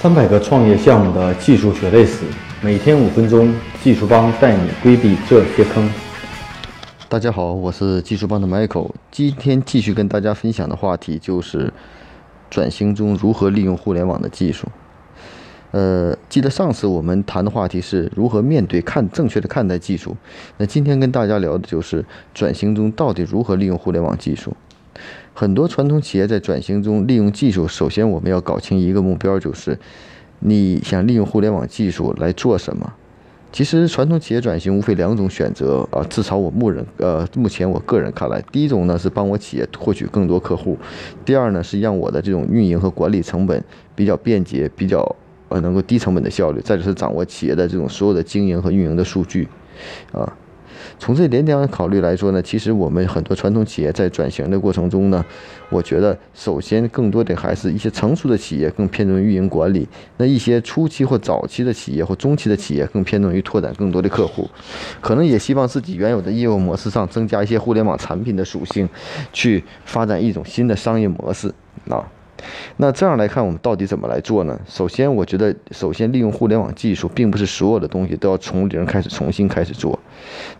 [0.00, 2.24] 三百个创业项目的技术血泪史，
[2.62, 5.86] 每天五分钟，技术帮带你规避这些坑。
[7.06, 11.70] 大家好，我是技术帮的 Michael，今天继续跟大家分享的话题就是
[12.48, 14.66] 转型中如何利用互联网的技术。
[15.72, 20.16] 呃，记得上次我们谈的话题是如何面对看正确的看待技术，
[20.56, 24.56] 那今天跟大家聊的就是转型中到底如何利用互联网技术。
[25.32, 29.78] 很多传统企业在转型中利用技术，首先我们要搞清一个目标，就是
[30.40, 32.92] 你想利用互联网技术来做什么。
[33.52, 40.78] 其实传统企业转型无非两种选择啊，至少我目人呃目前我个人看来，第一种呢是帮我企业获取更多客户，
[41.24, 43.64] 第二呢是让我的这种运营和管理成本
[43.96, 45.16] 比较便捷，比较
[45.48, 49.48] 呃能够低成本的效率，再就是掌握企业的这种所有的经营和运营的数据，
[50.12, 50.32] 啊。
[51.00, 55.24] 从这两点考虑来说呢，其实我们很多传统企业在转型的过程中呢，
[55.70, 64.46] 我觉得首先更多的还是一些成熟的企业更偏重于运营管理，那一些初期或早期的企业或中期的企业更偏重于拓展更多的客户，
[65.00, 68.86] 可能也希望自己原有的业务模式上增加一些互联网产品的属性，
[69.32, 71.50] 去发展一种新的商业模式
[71.88, 72.06] 啊。
[72.78, 74.58] 那这样来看，我们到底怎么来做呢？
[74.66, 79.98] 首先，我觉得首先利用互联网技术，并不是所有的东西都要从零开始重新开始做。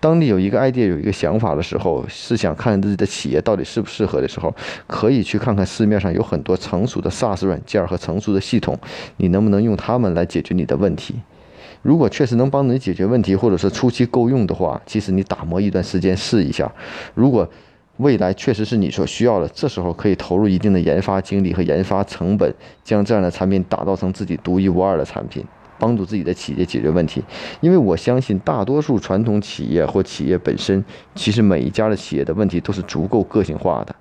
[0.00, 4.54] 当你有一个 idea、有一个想法的时候，是想看自己的企业到底适不适合的时候，
[4.86, 8.78] 可以去看看市面上有很多成熟的 SaaS 软件和成熟的系统，
[9.16, 11.14] 你能不能用它们来解决你的问题？
[11.82, 16.70] 如果确实能帮你解决问题，或者是初期够用的话，其实你打磨一段时间试一下。
[17.14, 17.48] 如果
[17.98, 25.44] 未来确实是你所需要的，这时候可以投入一定的研发精力和研发成本，将这样的产品打造成自己独一无二的产品，
[25.78, 27.22] 帮助自己的企业解决问题。
[27.60, 33.94] 因为我相信，大多数传统企业或企业本身，其实每一家的企业的问题都是足够个性化的。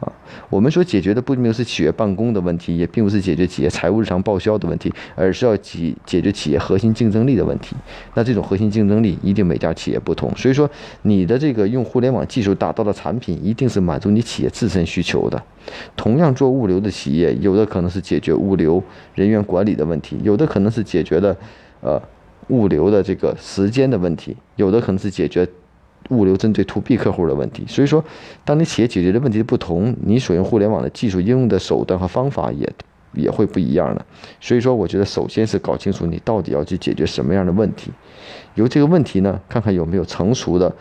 [0.00, 0.12] 啊，
[0.48, 7.74] 我们所解决的不仅是企业办公的问题，也并不是解决企业财务日常报销的问题，而是要解解决企业核心竞争力的问题。
[8.14, 10.70] 那这种核心竞争力一定每家企业不同，所以说
[11.02, 15.42] 你的这个用互联网技术打造的产品，一定是满足你企业自身需求的。
[15.96, 18.80] 同样做物流的企业，有的可能是解决物流
[19.14, 21.36] 人员管理的问题，有的可能是解决的
[21.80, 22.00] 呃
[22.50, 25.48] 物流的这个时间的问题，有的可能是解决。
[26.08, 28.02] 物流针对 to B 客户的问题，所以说，
[28.44, 32.70] 当你企业解决的问题不同，你所用互联网的技术应用的手段和方法也
[33.12, 34.04] 也会不一样的。
[34.40, 37.90] 所以说，我觉得首先是搞清楚你到底要去解决什么样的问题，
[38.54, 40.74] 由这个问题呢，看看有没有成熟的，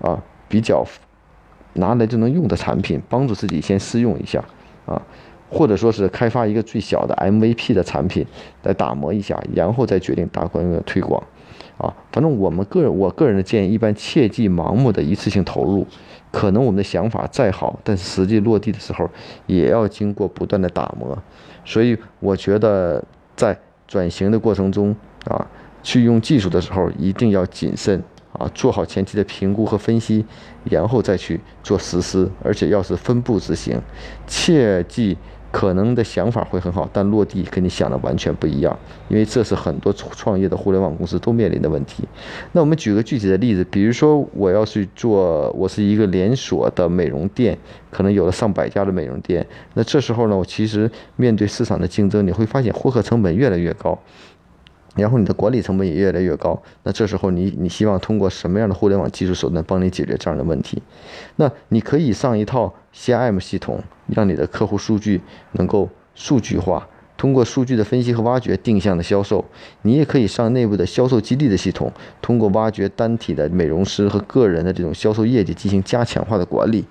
[0.00, 0.84] 啊，比较
[1.74, 4.42] 拿来就能用的产品，帮助自己先试用一下，
[4.86, 5.00] 啊，
[5.48, 8.26] 或者说是开发一个最小的 MVP 的产品
[8.64, 11.22] 来打磨一下，然后再决定大规模的推广。
[11.78, 15.86] 啊，反正我们个人，我个人的建议，一般切忌盲目的一次性投入。
[16.32, 19.08] 可能我们的想法再好，但是实际落地的时候，
[19.46, 21.16] 也要经过不断的打磨。
[21.64, 23.02] 所以我觉得，
[23.34, 24.94] 在转型的过程中，
[25.28, 25.46] 啊，
[25.82, 30.24] 去用技术的时候，一定要谨慎啊，做好前期的评估和分析，
[30.64, 33.80] 然后再去做实施，而且要是分步执行，
[34.26, 35.16] 切记。
[35.56, 38.78] 可能的想法会很好，但落地跟你想的完全不一样，
[39.08, 42.04] 因为这是很多创业的互联网公司都面临的问题。
[42.52, 47.56] 那我们举个具体的例子，比如说我要去做，我是一个连锁的美容店，
[47.90, 53.98] 可能有了上百家的美容店，那这时候呢，我其实面对市场的竞争，你会发现获客成本越来越高。
[54.96, 60.82] 然后你的管理成本也越来越高，那这时候你你希望通过什么样的互联网技术手段帮你解决这样的问题？
[61.36, 65.20] 那你可以上一套 CRM 系统，让你的客户数据
[65.52, 69.44] 能够数据化，通过数据的分析和挖掘定向的销售。
[69.82, 71.92] 你也可以上内部的销售激励的系统，
[72.22, 76.82] 通过挖掘单体的美容师和个人的这种销售业绩进行加强化的管理，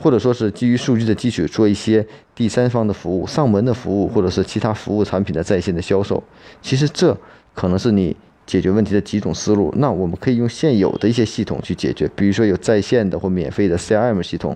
[0.00, 6.22] 或者说是基于数据的基础做一些第三方的服务、上门的服务，或者是其他服务产品的在线的销售。
[6.62, 7.14] 其实这。
[7.54, 14.54] 可能是你解决问题的几种思路，那我们可以用现有的一些系统去解决，比如说有在线的或免费的 CRM 系统，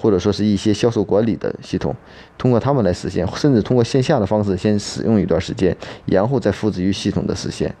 [0.00, 1.94] 或者说是一些销售管理的系统，
[2.38, 5.76] 通过他们来实现，甚至通过线下的方式先使用一段时间，
[6.06, 7.72] 然后再复制于系统的实现。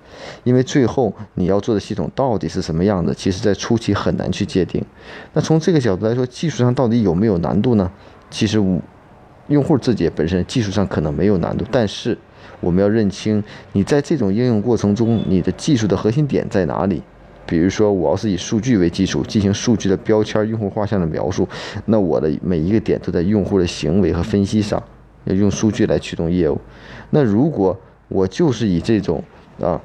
[0.44, 4.84] 因为最后你要做的系统到底是什么样的，其实在初期很难去界定。
[5.32, 7.90] 那从这个角度来说，技术上到底有没有难度呢？
[8.30, 8.62] 其实
[9.48, 12.16] 用户自己本身技术上可能没有难度，但是。
[12.60, 13.42] 我们要认清，
[13.72, 17.02] 你在这种应用过程中，你的技术的核心点在哪里？
[17.46, 21.48] 比如说，我要是以数据为基础进行数据的标签、用户画像的描述，
[21.86, 24.82] 那我的每一个点都在用户的行为和分析上，
[25.24, 26.60] 要用数据来驱动业务。
[27.08, 27.74] 那如果
[28.08, 29.24] 我就是以这种
[29.62, 29.80] 啊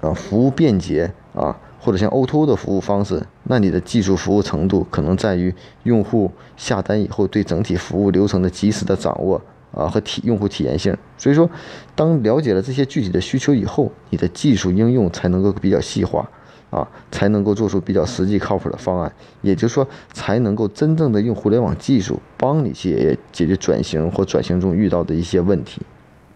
[0.00, 5.54] 啊服务便捷啊，或者像 O2O 的服务方式，那你的技术服务程度可能在于
[5.84, 9.40] 用户下单以后对整体服务流程的及时的掌握。
[9.74, 10.96] 啊和体用户体验性。
[11.16, 11.48] 所以说，
[11.94, 16.28] 当了解了这些具体的需求以后，你的技术应用才能够比较细化。
[16.72, 25.82] 啊，才能够做出比较实际靠谱的方案，也就是说，才能够真正的用互联网技术帮你去解决转型或转型中遇到的一些问题。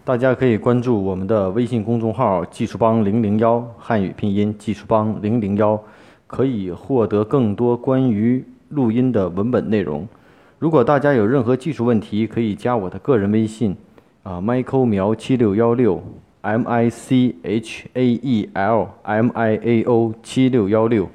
[0.05, 5.83] 大家可以关注我们的微信公众号“技术帮零零幺”汉语拼音“技术帮零零幺”，
[6.27, 10.07] 可以获得更多关于录音的文本内容。
[10.59, 13.75] 如果大家有任何技术问题，可以加我的个人微信，
[14.23, 16.03] 啊，Michael 苗七六幺六。
[16.41, 21.09] M I C H A E L M I A O 七六幺六。